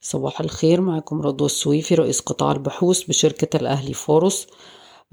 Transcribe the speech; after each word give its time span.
صباح 0.00 0.40
الخير 0.40 0.80
معكم 0.80 1.22
رضوى 1.22 1.46
السويفي 1.46 1.94
رئيس 1.94 2.20
قطاع 2.20 2.52
البحوث 2.52 3.02
بشركة 3.02 3.56
الأهلي 3.56 3.92
فاروس. 3.92 4.46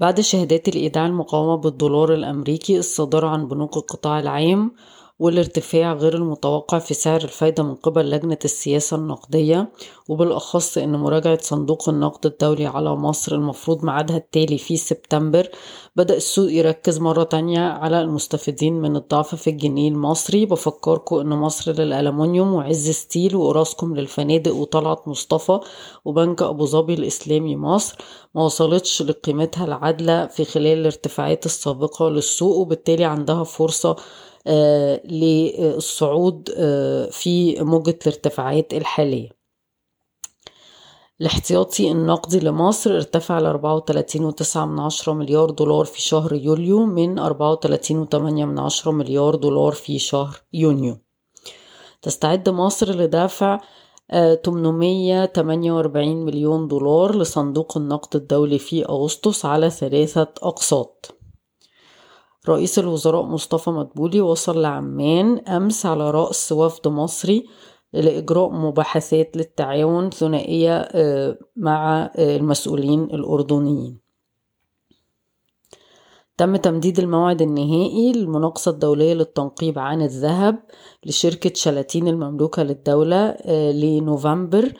بعد 0.00 0.20
شهادات 0.20 0.68
الإيداع 0.68 1.06
المقومة 1.06 1.56
بالدولار 1.56 2.14
الأمريكي 2.14 2.78
الصادرة 2.78 3.28
عن 3.28 3.48
بنوك 3.48 3.76
القطاع 3.76 4.20
العام 4.20 4.72
والارتفاع 5.18 5.92
غير 5.92 6.14
المتوقع 6.14 6.78
في 6.78 6.94
سعر 6.94 7.20
الفايدة 7.20 7.62
من 7.62 7.74
قبل 7.74 8.10
لجنة 8.10 8.38
السياسة 8.44 8.96
النقدية 8.96 9.68
وبالأخص 10.08 10.78
أن 10.78 10.96
مراجعة 10.96 11.38
صندوق 11.42 11.88
النقد 11.88 12.26
الدولي 12.26 12.66
على 12.66 12.96
مصر 12.96 13.34
المفروض 13.34 13.84
ميعادها 13.84 14.16
التالي 14.16 14.58
في 14.58 14.76
سبتمبر 14.76 15.48
بدأ 15.96 16.16
السوق 16.16 16.52
يركز 16.52 16.98
مرة 17.00 17.22
تانية 17.22 17.60
على 17.60 18.00
المستفيدين 18.00 18.74
من 18.74 18.96
الضعف 18.96 19.34
في 19.34 19.50
الجنيه 19.50 19.88
المصري. 19.88 20.46
بفكركم 20.46 21.16
أن 21.16 21.28
مصر 21.28 21.72
للألمنيوم 21.72 22.54
وعز 22.54 22.90
ستيل 22.90 23.36
وأوراسكوم 23.36 23.96
للفنادق 23.96 24.54
وطلعت 24.54 25.08
مصطفى 25.08 25.60
وبنك 26.04 26.42
أبو 26.42 26.66
ظبي 26.66 26.94
الإسلامي 26.94 27.56
مصر 27.56 27.96
ما 28.34 28.44
وصلتش 28.44 29.02
لقيمتها 29.02 29.64
العادلة 29.64 30.26
في 30.26 30.44
خلال 30.44 30.78
الارتفاعات 30.78 31.46
السابقة 31.46 32.08
للسوق 32.08 32.56
وبالتالي 32.56 33.04
عندها 33.04 33.44
فرصة 33.44 33.96
للصعود 35.04 36.50
آه، 36.56 37.06
في 37.10 37.62
موجة 37.64 37.98
الارتفاعات 38.06 38.74
الحالية. 38.74 39.38
الاحتياطي 41.20 41.90
النقدي 41.90 42.40
لمصر 42.40 42.96
ارتفع 42.96 43.38
ل 43.38 43.46
34.9 43.46 45.12
مليار 45.12 45.50
دولار 45.50 45.84
في 45.84 46.00
شهر 46.02 46.32
يوليو 46.32 46.86
من 46.86 47.18
34.8 47.18 48.88
مليار 48.88 49.34
دولار 49.34 49.72
في 49.72 49.98
شهر 49.98 50.36
يونيو. 50.52 50.98
تستعد 52.02 52.48
مصر 52.48 52.90
لدفع 52.90 53.60
848 54.44 56.20
آه، 56.20 56.24
مليون 56.24 56.68
دولار 56.68 57.16
لصندوق 57.16 57.76
النقد 57.76 58.16
الدولي 58.16 58.58
في 58.58 58.84
أغسطس 58.84 59.44
على 59.44 59.70
ثلاثة 59.70 60.28
أقساط. 60.42 61.17
رئيس 62.48 62.78
الوزراء 62.78 63.22
مصطفى 63.22 63.70
مدبولي 63.70 64.20
وصل 64.20 64.62
لعمان 64.62 65.38
أمس 65.38 65.86
على 65.86 66.10
رأس 66.10 66.52
وفد 66.52 66.88
مصري 66.88 67.46
لإجراء 67.92 68.50
مباحثات 68.50 69.36
للتعاون 69.36 70.10
ثنائية 70.10 70.78
آه، 70.78 71.38
مع 71.56 72.10
آه، 72.16 72.36
المسؤولين 72.36 73.02
الأردنيين. 73.02 73.98
تم 76.36 76.56
تمديد 76.56 76.98
الموعد 76.98 77.42
النهائي 77.42 78.12
للمناقصة 78.12 78.70
الدولية 78.70 79.14
للتنقيب 79.14 79.78
عن 79.78 80.02
الذهب 80.02 80.58
لشركة 81.06 81.52
شلاتين 81.54 82.08
المملوكة 82.08 82.62
للدولة 82.62 83.16
آه، 83.16 83.72
لنوفمبر 83.72 84.72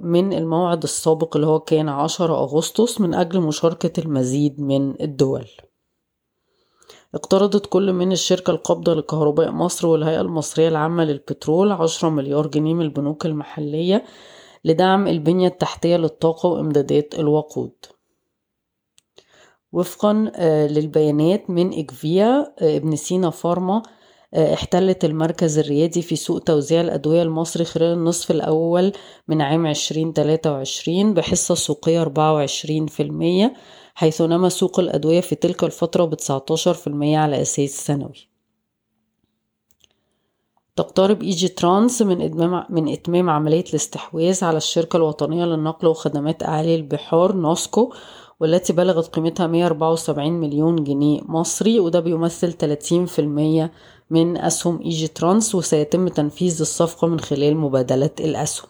من 0.00 0.32
الموعد 0.32 0.82
السابق 0.82 1.36
اللي 1.36 1.46
هو 1.46 1.60
كان 1.60 1.88
10 1.88 2.34
أغسطس 2.34 3.00
من 3.00 3.14
أجل 3.14 3.40
مشاركة 3.40 4.00
المزيد 4.00 4.60
من 4.60 5.00
الدول. 5.00 5.46
اقترضت 7.14 7.66
كل 7.66 7.92
من 7.92 8.12
الشركة 8.12 8.50
القابضة 8.50 8.94
لكهرباء 8.94 9.50
مصر 9.50 9.86
والهيئة 9.86 10.20
المصرية 10.20 10.68
العامة 10.68 11.04
للبترول 11.04 11.72
عشرة 11.72 12.08
مليار 12.08 12.46
جنيه 12.46 12.74
من 12.74 12.82
البنوك 12.82 13.26
المحلية 13.26 14.04
لدعم 14.64 15.06
البنية 15.06 15.48
التحتية 15.48 15.96
للطاقة 15.96 16.48
وإمدادات 16.48 17.14
الوقود. 17.18 17.72
وفقا 19.72 20.32
آه، 20.34 20.66
للبيانات 20.66 21.50
من 21.50 21.78
إكفيا 21.78 22.54
آه، 22.58 22.76
ابن 22.76 22.96
سينا 22.96 23.30
فارما 23.30 23.82
احتلت 24.34 25.04
المركز 25.04 25.58
الريادي 25.58 26.02
في 26.02 26.16
سوق 26.16 26.38
توزيع 26.38 26.80
الأدوية 26.80 27.22
المصري 27.22 27.64
خلال 27.64 27.92
النصف 27.92 28.30
الأول 28.30 28.92
من 29.28 29.42
عام 29.42 29.66
2023 29.66 31.14
بحصة 31.14 31.54
سوقية 31.54 32.04
24% 32.04 33.50
حيث 33.94 34.22
نما 34.22 34.48
سوق 34.48 34.80
الأدوية 34.80 35.20
في 35.20 35.34
تلك 35.34 35.64
الفترة 35.64 36.04
ب 36.04 36.14
19% 36.14 37.14
على 37.14 37.42
أساس 37.42 37.70
سنوي. 37.70 38.28
تقترب 40.76 41.22
إيجي 41.22 41.48
ترانس 41.48 42.02
من 42.02 42.22
إتمام, 42.22 42.64
من 42.70 42.92
إتمام 42.92 43.30
عملية 43.30 43.64
الاستحواذ 43.70 44.44
على 44.44 44.56
الشركة 44.56 44.96
الوطنية 44.96 45.44
للنقل 45.44 45.88
وخدمات 45.88 46.42
أعالي 46.42 46.74
البحار 46.74 47.32
نوسكو 47.36 47.92
والتي 48.40 48.72
بلغت 48.72 49.06
قيمتها 49.06 49.46
174 49.46 50.32
مليون 50.32 50.84
جنيه 50.84 51.20
مصري 51.24 51.80
وده 51.80 52.00
بيمثل 52.00 52.52
30% 52.52 53.70
من 54.10 54.36
أسهم 54.36 54.80
إيجي 54.80 55.08
ترانس 55.08 55.54
وسيتم 55.54 56.08
تنفيذ 56.08 56.60
الصفقة 56.60 57.06
من 57.06 57.20
خلال 57.20 57.56
مبادلة 57.56 58.10
الأسهم. 58.20 58.68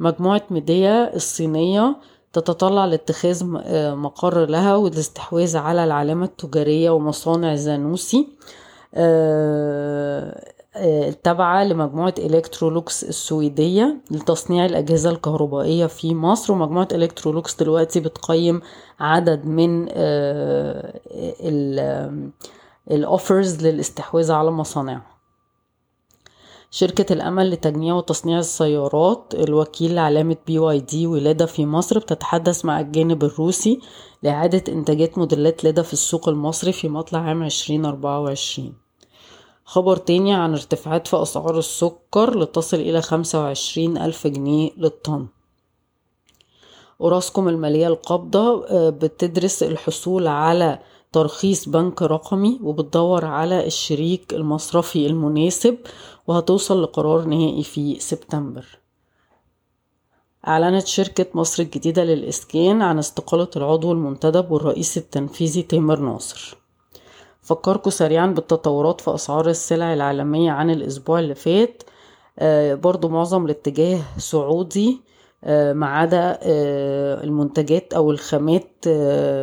مجموعة 0.00 0.42
ميديا 0.50 1.16
الصينية 1.16 1.96
تتطلع 2.32 2.84
لاتخاذ 2.84 3.42
آه، 3.62 3.94
مقر 3.94 4.46
لها 4.46 4.76
والاستحواذ 4.76 5.56
على 5.56 5.84
العلامة 5.84 6.24
التجارية 6.24 6.90
ومصانع 6.90 7.54
زانوسي. 7.54 8.28
آه، 8.94 10.57
التابعة 10.84 11.64
لمجموعة 11.64 12.14
إلكترولوكس 12.18 13.04
السويدية 13.04 14.00
لتصنيع 14.10 14.66
الأجهزة 14.66 15.10
الكهربائية 15.10 15.86
في 15.86 16.14
مصر 16.14 16.52
ومجموعة 16.52 16.88
إلكترولوكس 16.92 17.56
دلوقتي 17.56 18.00
بتقيم 18.00 18.60
عدد 19.00 19.44
من 19.46 19.88
الأوفرز 22.90 23.66
للاستحواذ 23.66 24.32
على 24.32 24.50
مصانعها. 24.50 25.06
شركة 26.70 27.12
الأمل 27.12 27.50
لتجميع 27.50 27.94
وتصنيع 27.94 28.38
السيارات 28.38 29.34
الوكيل 29.34 29.94
لعلامة 29.94 30.36
بي 30.46 30.58
واي 30.58 30.80
دي 30.80 31.06
ولادة 31.06 31.46
في 31.46 31.66
مصر 31.66 31.98
بتتحدث 31.98 32.64
مع 32.64 32.80
الجانب 32.80 33.24
الروسي 33.24 33.80
لإعادة 34.22 34.72
إنتاجات 34.72 35.18
موديلات 35.18 35.64
لادة 35.64 35.82
في 35.82 35.92
السوق 35.92 36.28
المصري 36.28 36.72
في 36.72 36.88
مطلع 36.88 37.18
عام 37.18 37.42
2024 37.42 38.74
خبر 39.68 39.96
تاني 39.96 40.34
عن 40.34 40.52
ارتفاعات 40.52 41.06
في 41.06 41.22
أسعار 41.22 41.58
السكر 41.58 42.38
لتصل 42.38 42.76
إلى 42.76 43.02
خمسة 43.02 43.40
وعشرين 43.40 43.98
ألف 43.98 44.26
جنيه 44.26 44.70
للطن. 44.76 45.26
أوراسكوم 47.00 47.48
المالية 47.48 47.86
القابضة 47.86 48.66
آه، 48.66 48.90
بتدرس 48.90 49.62
الحصول 49.62 50.26
على 50.26 50.78
ترخيص 51.12 51.68
بنك 51.68 52.02
رقمي 52.02 52.58
وبتدور 52.62 53.24
على 53.24 53.66
الشريك 53.66 54.34
المصرفي 54.34 55.06
المناسب 55.06 55.78
وهتوصل 56.26 56.82
لقرار 56.82 57.24
نهائي 57.24 57.62
في 57.62 58.00
سبتمبر. 58.00 58.78
أعلنت 60.46 60.86
شركة 60.86 61.26
مصر 61.34 61.62
الجديدة 61.62 62.04
للإسكان 62.04 62.82
عن 62.82 62.98
استقالة 62.98 63.48
العضو 63.56 63.92
المنتدب 63.92 64.50
والرئيس 64.50 64.98
التنفيذي 64.98 65.62
تامر 65.62 65.98
ناصر. 65.98 66.67
فكركم 67.48 67.90
سريعا 67.90 68.26
بالتطورات 68.26 69.00
في 69.00 69.14
أسعار 69.14 69.48
السلع 69.48 69.94
العالمية 69.94 70.50
عن 70.50 70.70
الأسبوع 70.70 71.18
اللي 71.18 71.34
فات. 71.34 71.82
آه 72.38 72.74
برضو 72.74 73.08
معظم 73.08 73.44
الاتجاه 73.44 74.00
صعودي 74.18 75.00
آه، 75.44 75.72
ما 75.72 75.86
عدا 75.86 76.38
آه، 76.42 77.24
المنتجات 77.24 77.94
أو 77.94 78.10
الخامات 78.10 78.70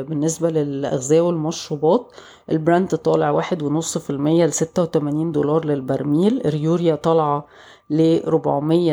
بالنسبة 0.10 0.50
للأغذية 0.50 1.22
والمشروبات. 1.22 2.12
البرنت 2.52 2.96
طالع 2.96 3.30
واحد 3.32 3.64
ونص 3.64 3.98
في 3.98 4.10
المية 4.10 4.46
لستة 4.46 4.82
وتمانين 4.82 5.32
دولار 5.32 5.66
للبرميل. 5.66 6.42
اليوريا 6.48 6.96
طالعة 6.96 7.46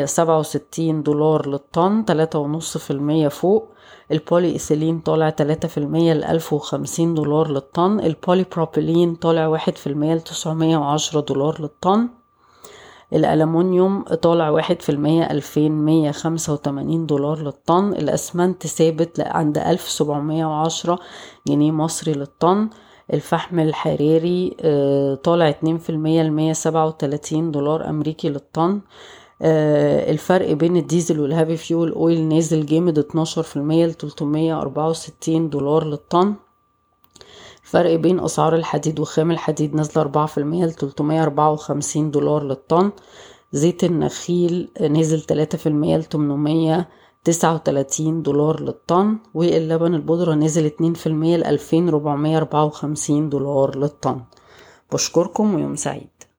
سبعة 0.05 0.39
وستين 0.39 1.03
دولار 1.03 1.49
للطن 1.49 2.05
تلاتة 2.05 2.39
ونص 2.39 2.77
في 2.77 2.91
المية 2.91 3.27
فوق. 3.27 3.69
البولي 4.11 4.47
إيثيلين 4.51 4.99
طالع 4.99 5.29
تلاتة 5.29 5.67
في 5.67 5.77
المية 5.77 6.13
لألف 6.13 6.53
وخمسين 6.53 7.13
دولار 7.13 7.51
للطن. 7.51 7.99
البولي 7.99 8.45
بروبيلين 8.51 9.15
طالع 9.15 9.47
واحد 9.47 9.77
في 9.77 9.87
المية 9.87 10.15
لتسعمية 10.15 10.77
وعشرة 10.77 11.21
دولار 11.21 11.61
للطن. 11.61 12.09
الألمونيوم 13.13 14.03
طالع 14.03 14.49
واحد 14.49 14.81
في 14.81 14.91
المية 14.91 15.23
ألفين 15.31 15.71
مية 15.71 16.11
خمسة 16.11 16.53
وتمانين 16.53 17.05
دولار 17.05 17.39
للطن. 17.39 17.93
الأسمنت 17.93 18.67
ثابت 18.67 19.19
عند 19.19 19.57
ألف 19.57 19.81
سبعمية 19.81 20.45
وعشرة 20.45 20.99
جنيه 21.47 21.71
مصري 21.71 22.13
للطن. 22.13 22.69
الفحم 23.13 23.59
الحراري 23.59 24.57
آه، 24.61 25.15
طالع 25.15 25.49
اتنين 25.49 25.77
في 25.77 25.89
المية 25.89 26.23
لمية 26.23 26.53
سبعة 26.53 26.87
وتلاتين 26.87 27.51
دولار 27.51 27.89
أمريكي 27.89 28.29
للطن. 28.29 28.81
آه، 29.41 30.11
الفرق 30.11 30.51
بين 30.51 30.77
الديزل 30.77 31.19
وال 31.19 31.30
heavy 31.30 31.57
fuel 31.57 31.91
oil 31.91 32.21
نازل 32.21 32.65
جامد 32.65 32.99
اتناشر 32.99 33.43
في 33.43 33.55
المية 33.55 33.85
لتلتمية 33.85 34.61
أربعة 34.61 34.89
وستين 34.89 35.49
دولار 35.49 35.83
للطن. 35.85 36.33
فرق 37.63 37.95
بين 37.95 38.19
أسعار 38.19 38.55
الحديد 38.55 38.99
وخام 38.99 39.31
الحديد 39.31 39.75
نازلة 39.75 40.01
أربعة 40.01 40.25
في 40.25 40.37
المية 40.37 40.65
لتلتمية 40.65 41.23
أربعة 41.23 41.51
وخمسين 41.51 42.11
دولار 42.11 42.43
للطن. 42.43 42.91
زيت 43.51 43.83
النخيل 43.83 44.69
نزل 44.81 45.21
تلاتة 45.21 45.57
في 45.57 45.69
المية 45.69 45.97
لتمنمية 47.23 47.39
تسعة 47.39 47.53
وتلاتين 47.53 48.21
دولار 48.21 48.59
للطن 48.59 49.17
واللبن 49.33 49.93
البودرة 49.95 50.33
نزل 50.33 50.65
اتنين 50.65 50.93
في 50.93 51.07
المية 51.07 51.37
لألفين 51.37 51.89
ربعمية 51.89 52.37
أربعة 52.37 52.65
وخمسين 52.65 53.29
دولار 53.29 53.77
للطن. 53.77 54.21
بشكركم 54.91 55.55
ويوم 55.55 55.75
سعيد. 55.75 56.23